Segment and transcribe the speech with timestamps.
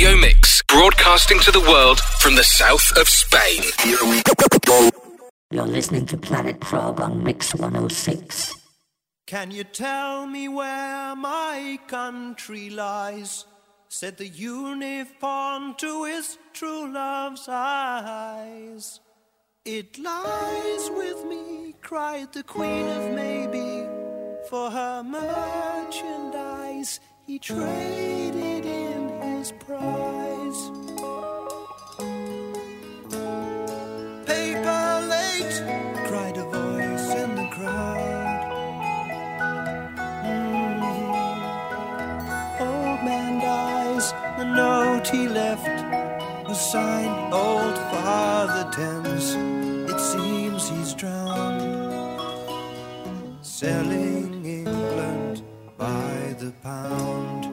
[0.00, 3.62] radio mix, broadcasting to the world from the south of Spain.
[5.50, 8.54] You're listening to Planet Prog on Mix 106.
[9.26, 13.44] Can you tell me where my country lies?
[13.88, 19.00] Said the unicorn to his true love's eyes.
[19.66, 23.86] It lies with me, cried the queen of maybe.
[24.48, 28.89] For her merchandise, he traded in
[29.48, 30.60] prize.
[34.26, 35.56] Paper late,
[36.08, 38.40] cried a voice in the crowd.
[40.26, 41.40] Mhm.
[42.60, 45.78] Old man dies, the note he left
[46.46, 49.26] was signed Old Father Thames.
[49.90, 51.62] It seems he's drowned,
[53.40, 55.42] selling England
[55.78, 57.49] by the pound.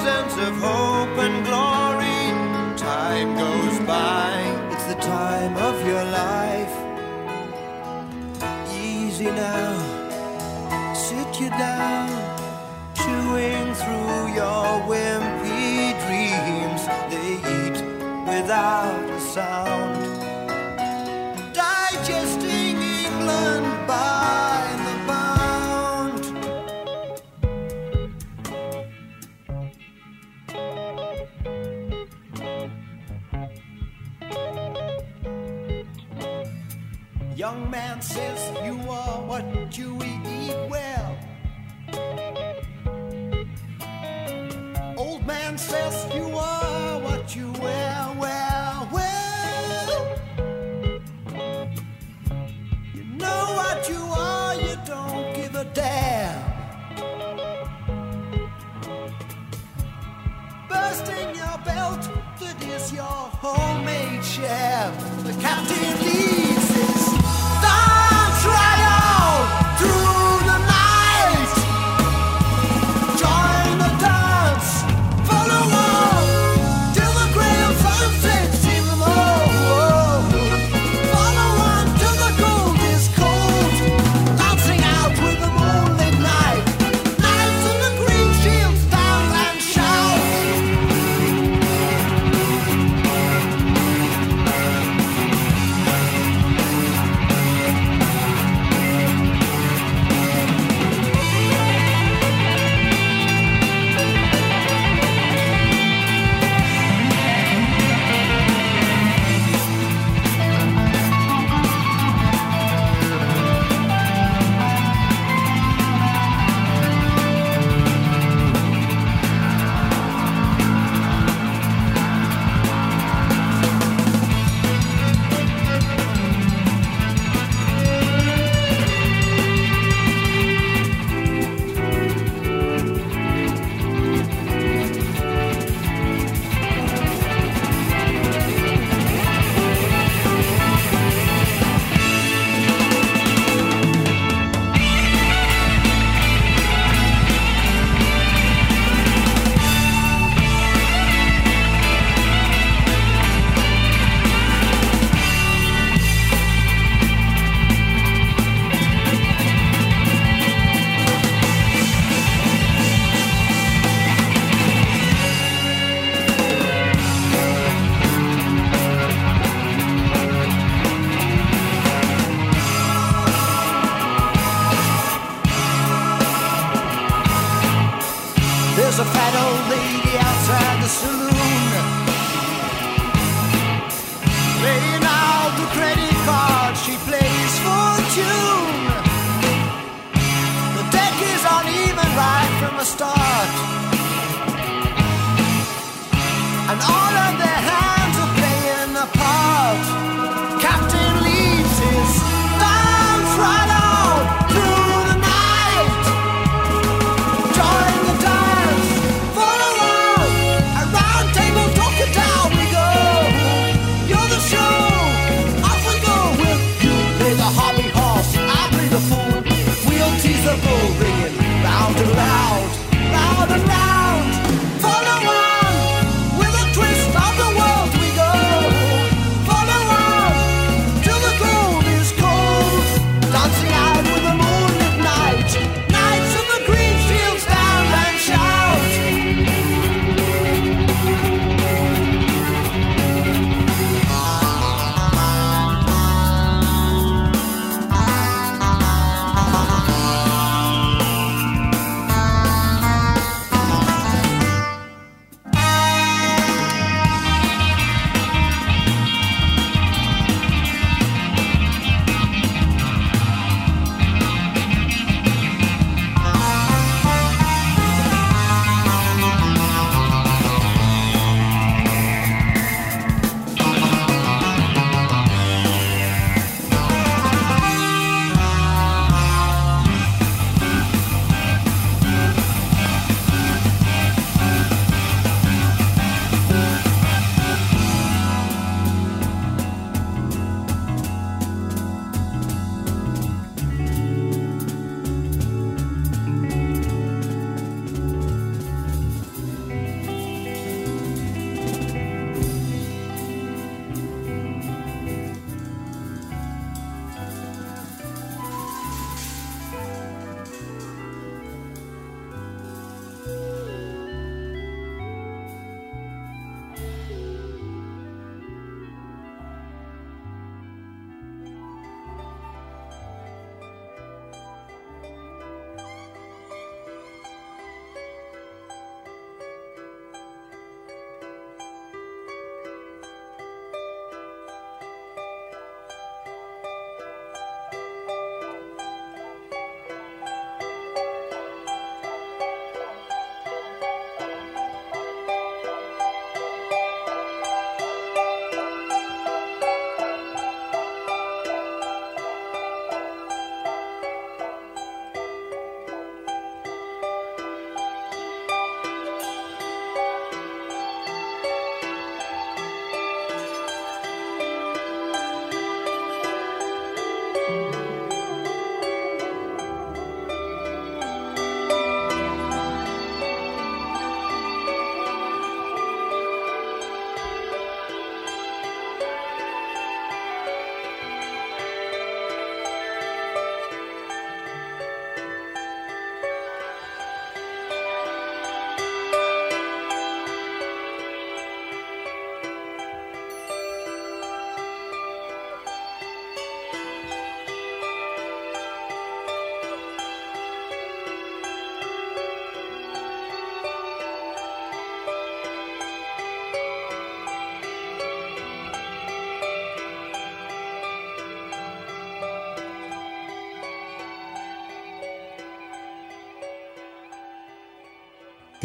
[0.00, 2.24] Citizens of hope and glory,
[2.78, 4.32] time goes by.
[4.72, 6.74] It's the time of your life.
[8.72, 12.08] Easy now, sit you down,
[12.94, 16.82] chewing through your wimpy dreams.
[17.12, 17.78] They eat
[18.26, 19.99] without a sound,
[37.80, 39.46] man says you are what
[39.78, 41.10] you eat well.
[45.02, 47.96] Old man says you are what you wear.
[48.22, 50.00] Well, well.
[52.96, 56.40] You know what you are, you don't give a damn.
[60.68, 62.02] Bursting your belt,
[62.40, 64.90] that is your homemade sham.
[65.28, 66.29] The captain leaves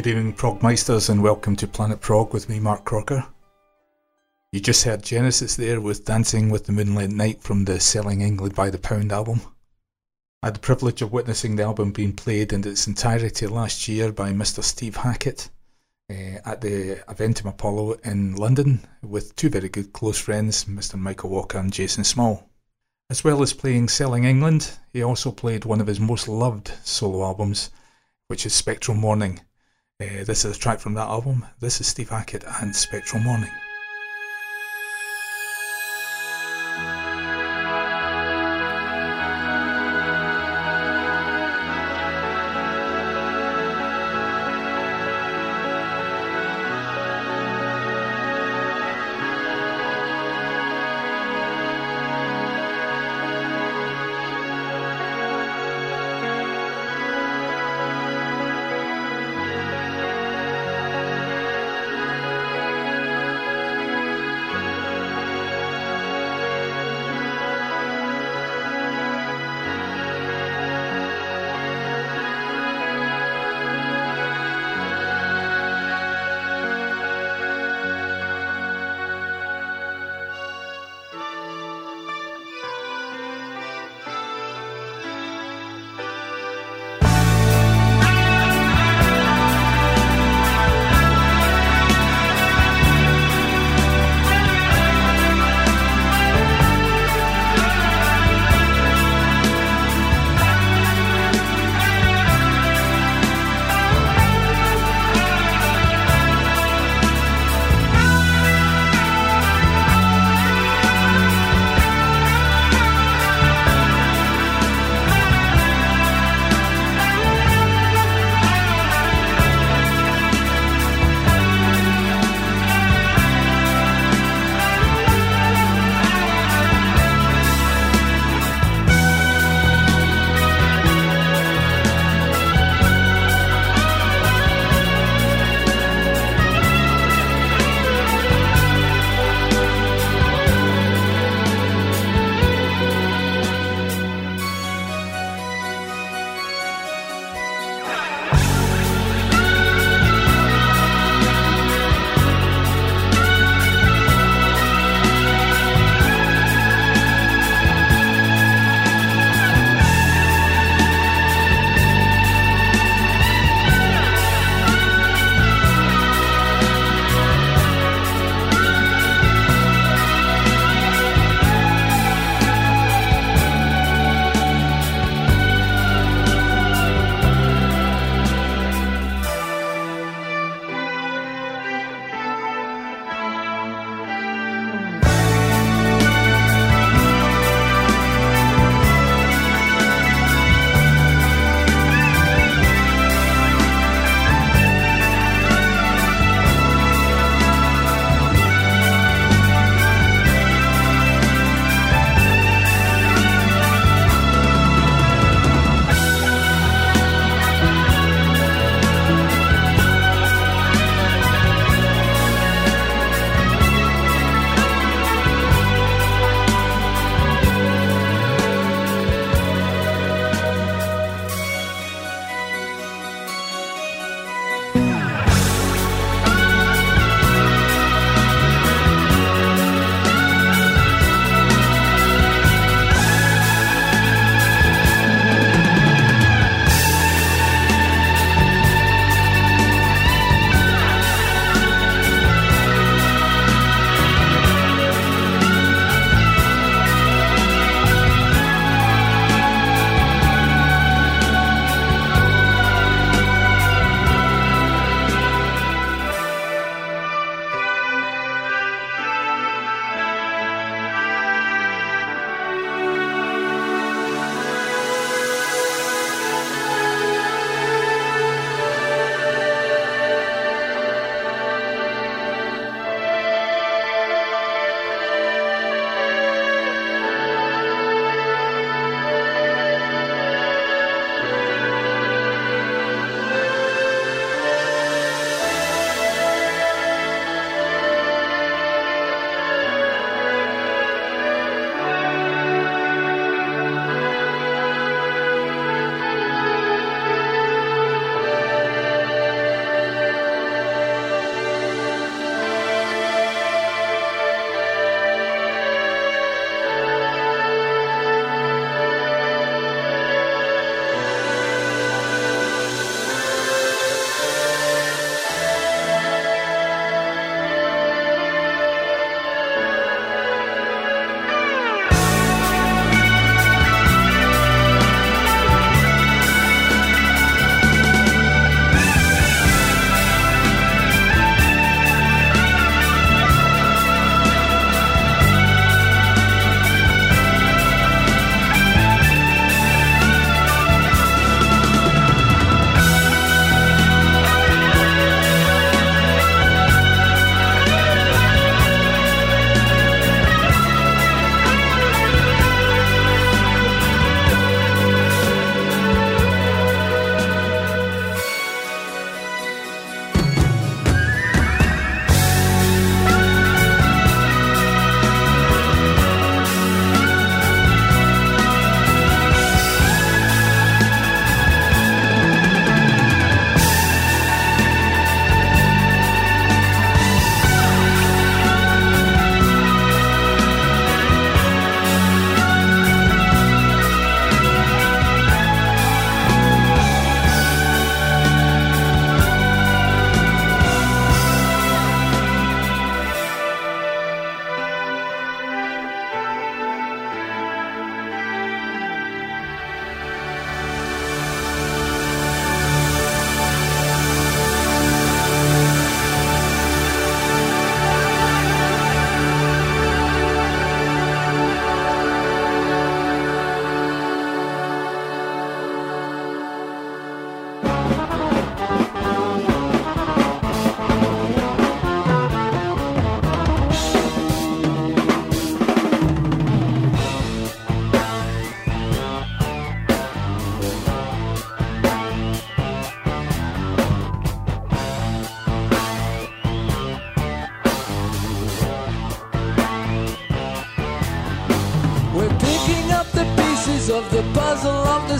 [0.05, 3.25] Good evening, Progmeisters, and welcome to Planet Prog with me, Mark Crocker.
[4.51, 8.53] You just heard Genesis there with Dancing with the Moonlit Knight from the Selling England
[8.53, 9.41] by the Pound album.
[10.43, 14.11] I had the privilege of witnessing the album being played in its entirety last year
[14.11, 14.61] by Mr.
[14.61, 15.49] Steve Hackett
[16.11, 20.99] uh, at the Eventim Apollo in London with two very good close friends, Mr.
[20.99, 22.47] Michael Walker and Jason Small.
[23.09, 27.23] As well as playing Selling England, he also played one of his most loved solo
[27.23, 27.71] albums,
[28.27, 29.39] which is Spectral Morning.
[29.97, 31.45] Uh, this is a track from that album.
[31.61, 33.49] This is Steve Hackett and Spectral Morning.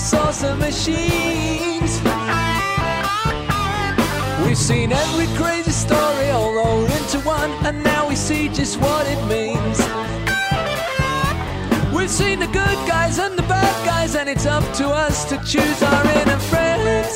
[0.06, 2.00] Saucer machines.
[4.46, 9.08] We've seen every crazy story all rolled into one, and now we see just what
[9.08, 9.78] it means.
[11.92, 15.38] We've seen the good guys and the bad guys, and it's up to us to
[15.44, 17.14] choose our inner friends.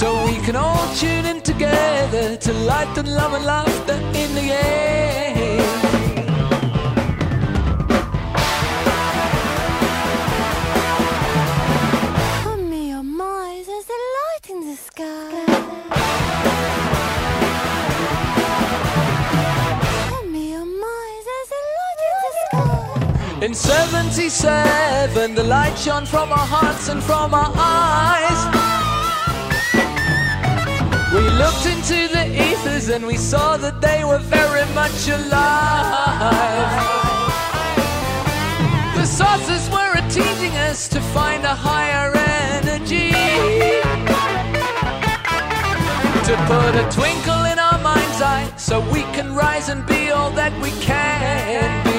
[0.00, 4.46] So we can all tune in together to light the love and laughter in the
[4.52, 5.39] air.
[23.50, 28.40] In 77, the light shone from our hearts and from our eyes.
[31.12, 36.70] We looked into the ethers and we saw that they were very much alive.
[38.94, 42.12] The saucers were teaching us to find a higher
[42.54, 43.10] energy.
[46.30, 50.30] To put a twinkle in our mind's eye so we can rise and be all
[50.30, 51.89] that we can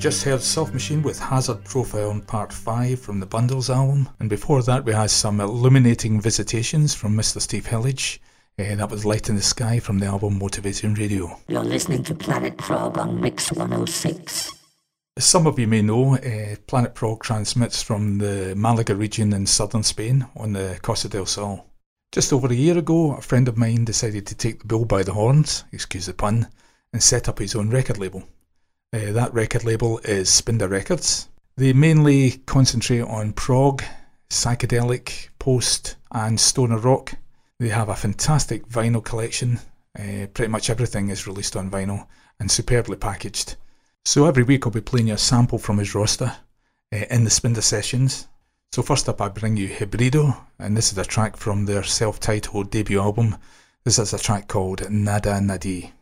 [0.00, 4.30] just heard Soft Machine with Hazard Profile on Part 5 from the Bundles album, and
[4.30, 7.38] before that we had some illuminating visitations from Mr.
[7.38, 8.18] Steve Hillage.
[8.58, 11.38] Uh, that was Light in the Sky from the album Motivation Radio.
[11.48, 14.52] You're listening to Planet Prog on Mix 106.
[15.18, 19.44] As some of you may know, uh, Planet Prog transmits from the Malaga region in
[19.44, 21.66] southern Spain on the Costa del Sol.
[22.10, 25.02] Just over a year ago, a friend of mine decided to take the bull by
[25.02, 26.48] the horns, excuse the pun,
[26.90, 28.26] and set up his own record label.
[28.92, 31.28] Uh, that record label is Spinda Records.
[31.56, 33.84] They mainly concentrate on prog,
[34.30, 37.14] psychedelic, post, and stoner rock.
[37.60, 39.60] They have a fantastic vinyl collection.
[39.96, 42.08] Uh, pretty much everything is released on vinyl
[42.40, 43.54] and superbly packaged.
[44.04, 46.32] So every week I'll be playing you a sample from his roster
[46.92, 48.26] uh, in the Spinda sessions.
[48.72, 52.72] So first up I bring you Hybrido, and this is a track from their self-titled
[52.72, 53.36] debut album.
[53.84, 55.92] This is a track called Nada Nadi.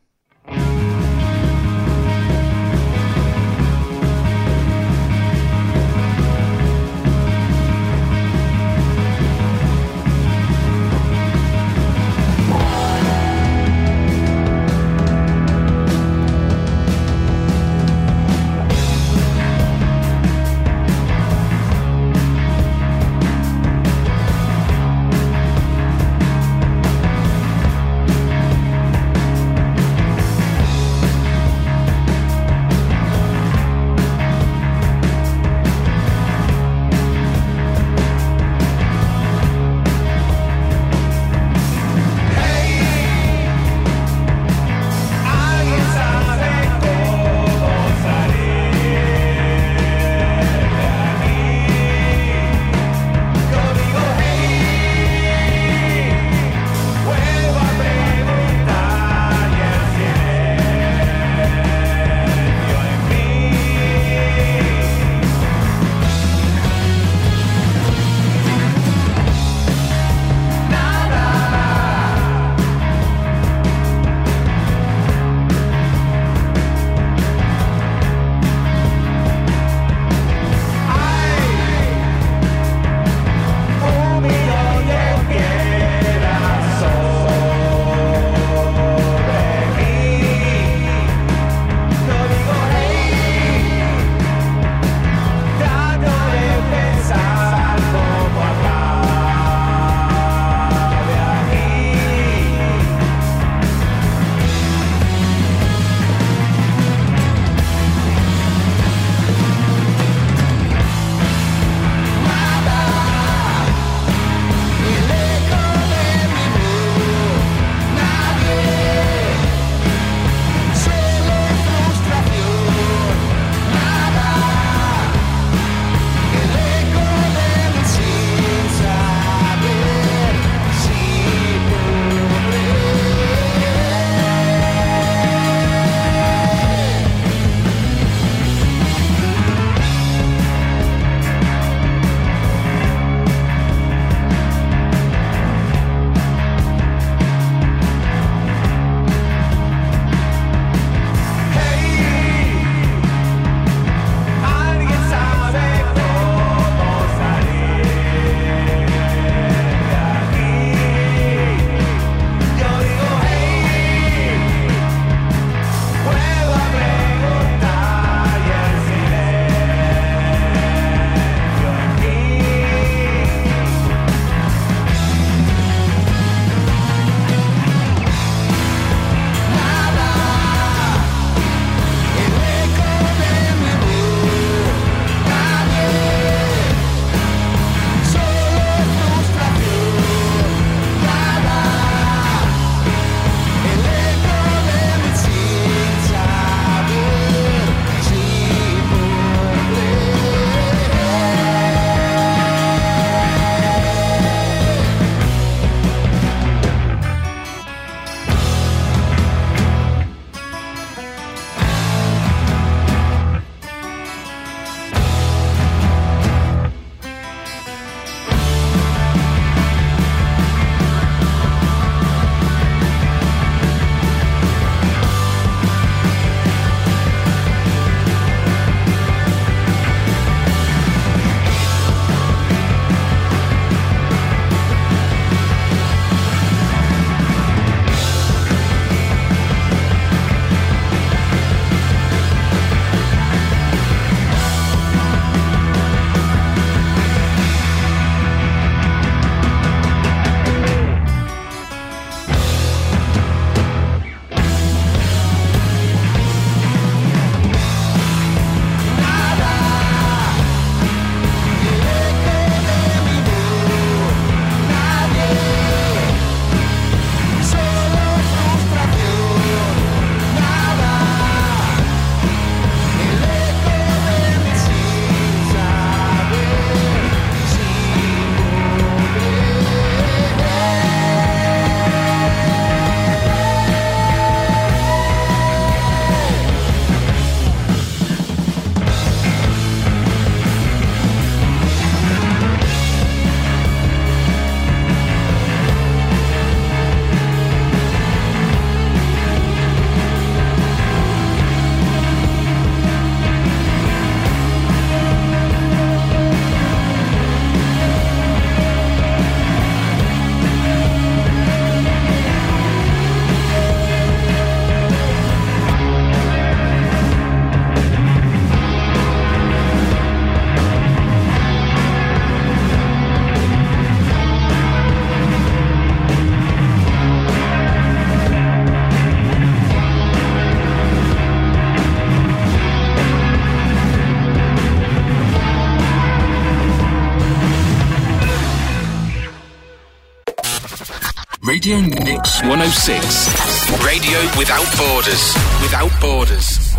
[342.49, 343.85] 106.
[343.85, 345.35] Radio without borders.
[345.61, 346.73] Without borders.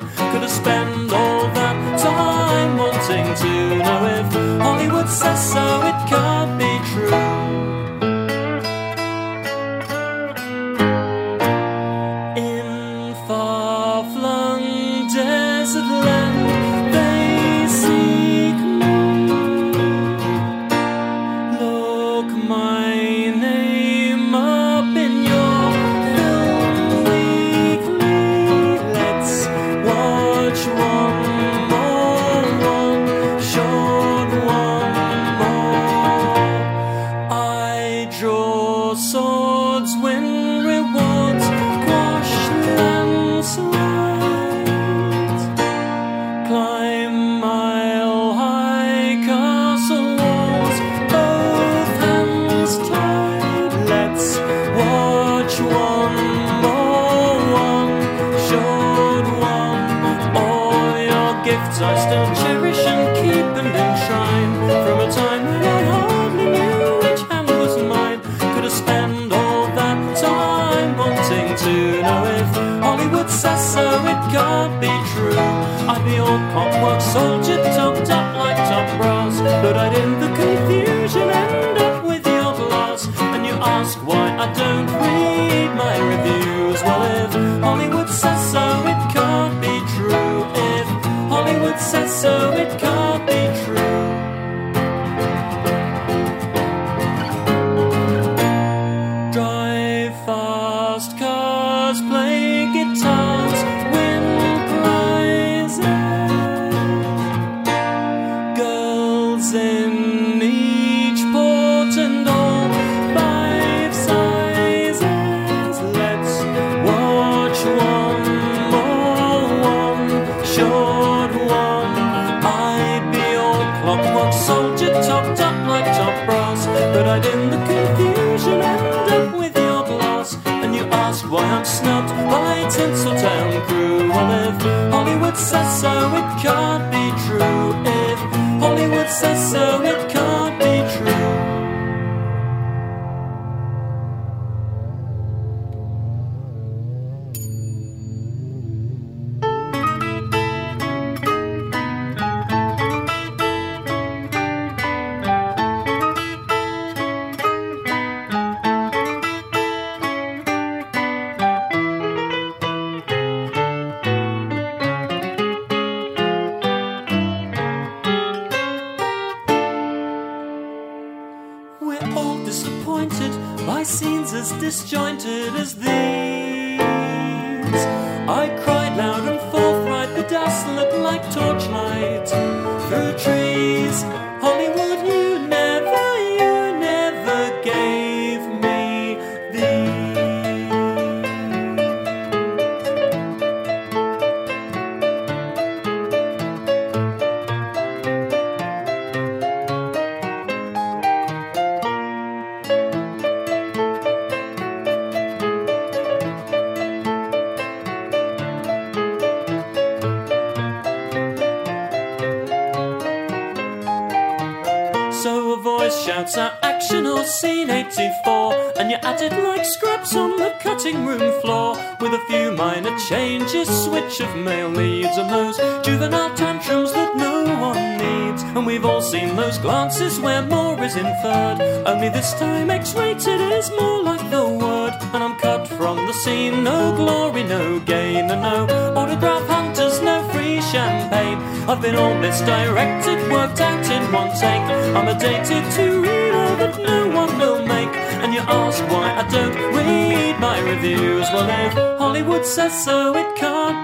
[224.22, 228.44] of male leads And those juvenile tantrums that no one needs.
[228.56, 231.60] And we've all seen those glances where more is inferred.
[231.86, 234.94] Only this time X-rated is more like the word.
[235.14, 240.28] And I'm cut from the scene, no glory, no gain And no autograph hunters, no
[240.30, 241.40] free champagne.
[241.70, 244.66] I've been all misdirected, worked out in one take.
[244.98, 247.94] I'm a dated to reader that no one will make.
[248.22, 251.28] And you ask why I don't read my reviews.
[251.34, 253.14] Well if Hollywood says so,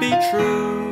[0.10, 0.87] be true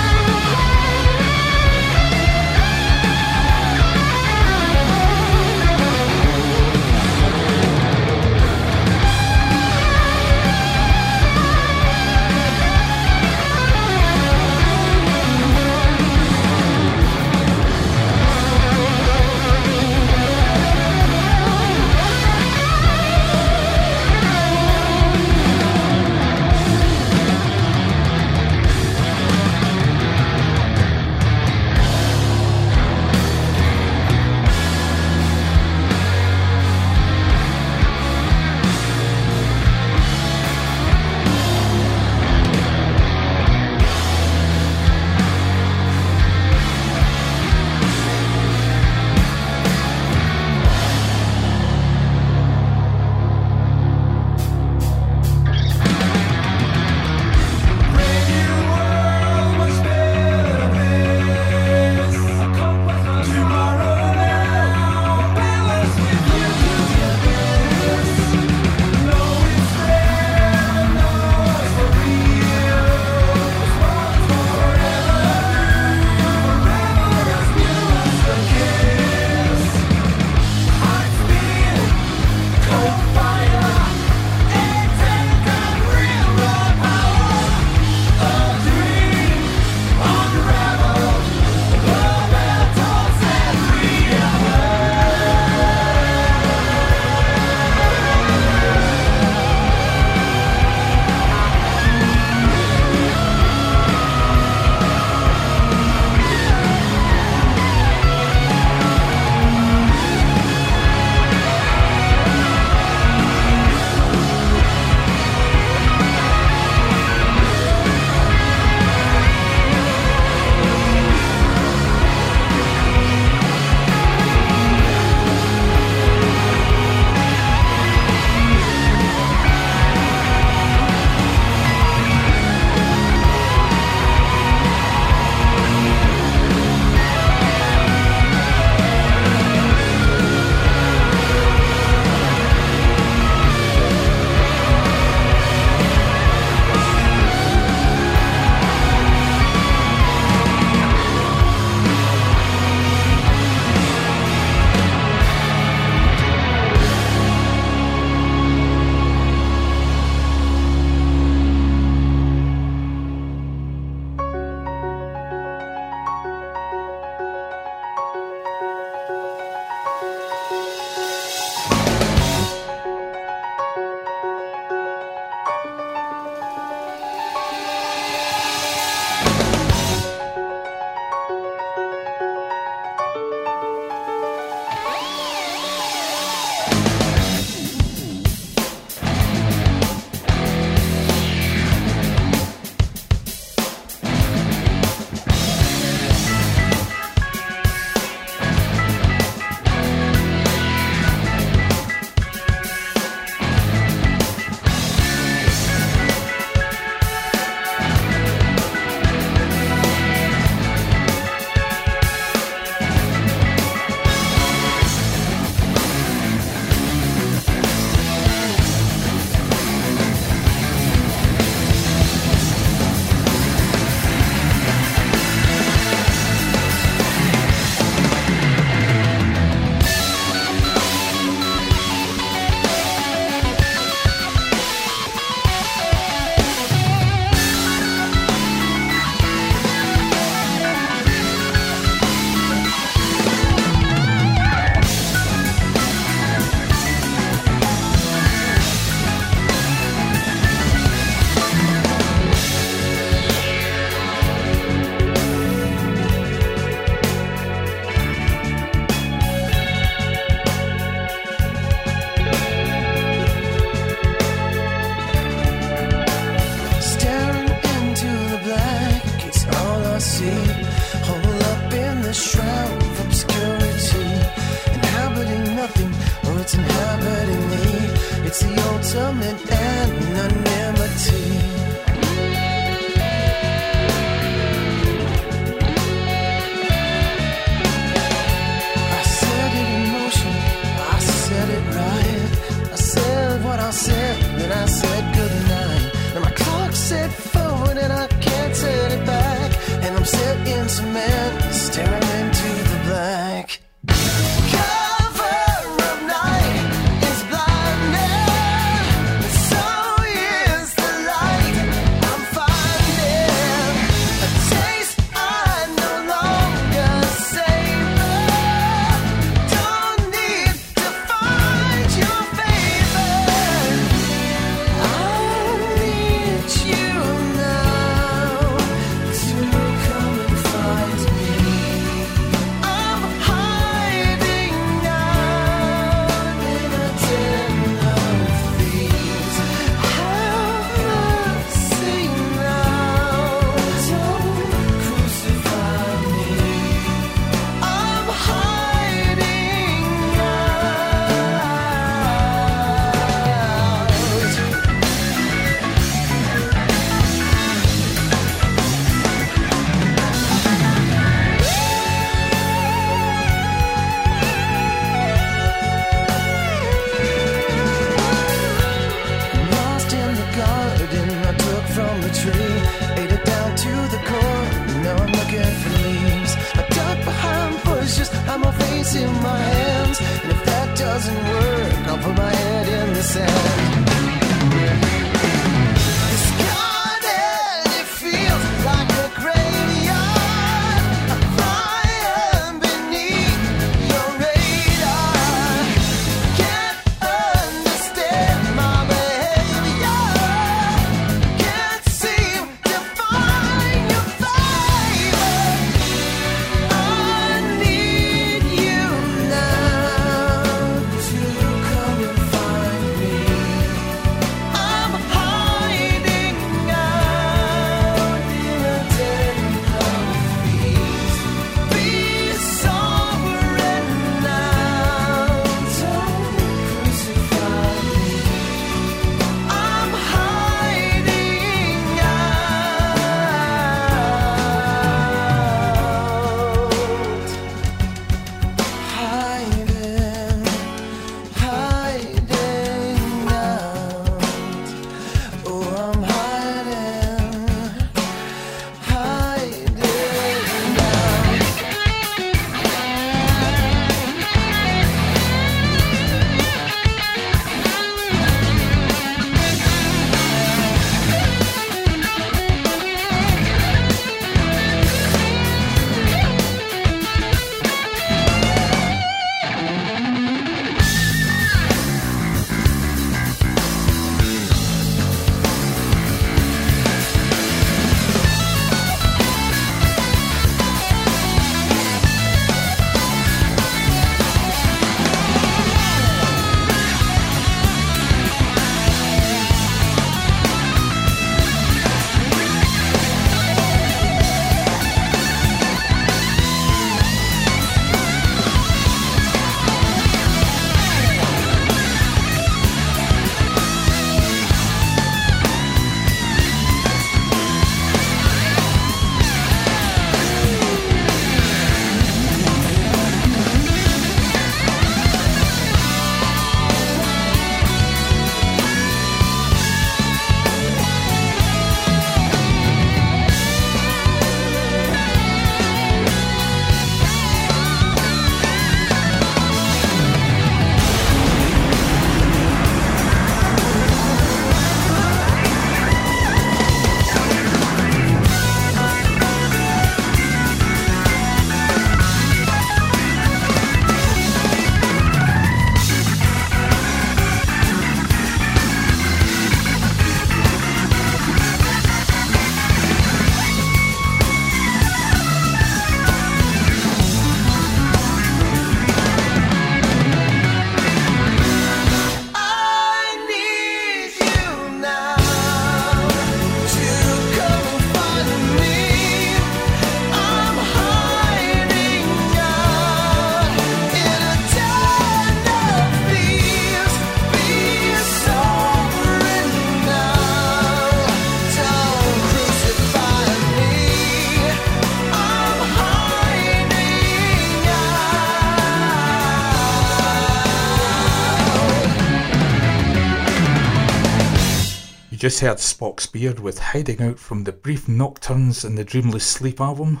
[595.24, 599.58] just heard Spock's Beard with Hiding Out from the Brief Nocturnes and the Dreamless Sleep
[599.58, 600.00] album.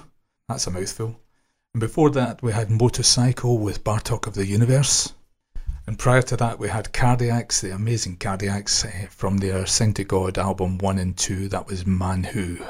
[0.50, 1.18] That's a mouthful.
[1.72, 5.14] And before that, we had Motorpsycho with Bartok of the Universe.
[5.86, 10.04] And prior to that, we had Cardiacs, the amazing Cardiacs, eh, from their Sing to
[10.04, 11.48] God album 1 and 2.
[11.48, 12.62] That was Manhoo.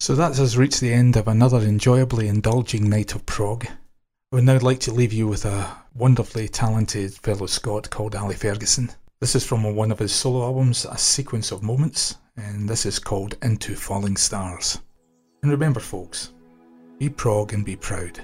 [0.00, 3.66] So that has reached the end of another enjoyably indulging night of prog.
[3.66, 8.36] I would now like to leave you with a wonderfully talented fellow Scot called Ali
[8.36, 8.90] Ferguson.
[9.20, 12.98] This is from one of his solo albums, A Sequence of Moments, and this is
[12.98, 14.80] called Into Falling Stars.
[15.42, 16.32] And remember, folks,
[16.98, 18.20] be prog and be proud.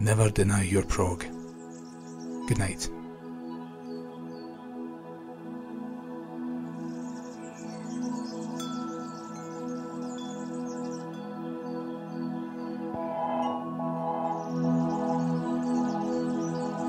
[0.00, 1.20] Never deny your prog.
[2.48, 2.90] Good night.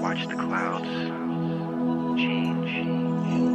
[0.02, 1.25] Watch the clouds
[2.18, 3.55] change.